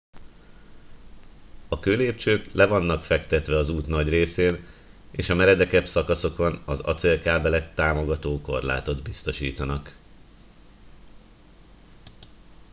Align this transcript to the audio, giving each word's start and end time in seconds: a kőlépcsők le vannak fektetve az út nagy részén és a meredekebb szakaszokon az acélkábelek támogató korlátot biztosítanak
a 1.69 1.79
kőlépcsők 1.79 2.51
le 2.51 2.65
vannak 2.65 3.03
fektetve 3.03 3.57
az 3.57 3.69
út 3.69 3.87
nagy 3.87 4.09
részén 4.09 4.65
és 5.11 5.29
a 5.29 5.35
meredekebb 5.35 5.85
szakaszokon 5.87 6.61
az 6.65 6.79
acélkábelek 6.79 7.73
támogató 7.73 8.41
korlátot 8.41 9.03
biztosítanak 9.03 9.95